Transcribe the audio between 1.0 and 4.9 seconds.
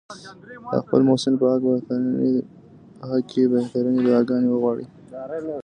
محسن په حق کې بهترینې دعاګانې وغواړي.